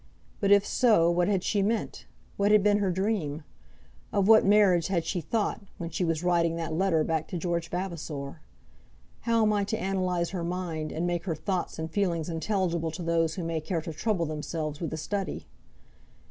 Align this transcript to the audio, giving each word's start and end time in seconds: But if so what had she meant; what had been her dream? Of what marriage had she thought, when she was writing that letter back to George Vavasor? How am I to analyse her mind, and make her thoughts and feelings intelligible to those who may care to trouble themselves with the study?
But 0.39 0.51
if 0.51 0.65
so 0.65 1.11
what 1.11 1.27
had 1.27 1.43
she 1.43 1.61
meant; 1.61 2.07
what 2.35 2.51
had 2.51 2.63
been 2.63 2.79
her 2.79 2.89
dream? 2.89 3.43
Of 4.11 4.27
what 4.27 4.43
marriage 4.43 4.87
had 4.87 5.05
she 5.05 5.21
thought, 5.21 5.61
when 5.77 5.91
she 5.91 6.03
was 6.03 6.23
writing 6.23 6.55
that 6.55 6.73
letter 6.73 7.03
back 7.03 7.27
to 7.27 7.37
George 7.37 7.69
Vavasor? 7.69 8.41
How 9.19 9.43
am 9.43 9.53
I 9.53 9.63
to 9.65 9.77
analyse 9.77 10.31
her 10.31 10.43
mind, 10.43 10.91
and 10.91 11.05
make 11.05 11.25
her 11.25 11.35
thoughts 11.35 11.77
and 11.77 11.91
feelings 11.91 12.29
intelligible 12.29 12.89
to 12.89 13.03
those 13.03 13.35
who 13.35 13.43
may 13.43 13.61
care 13.61 13.81
to 13.83 13.93
trouble 13.93 14.25
themselves 14.25 14.81
with 14.81 14.89
the 14.89 14.97
study? 14.97 15.45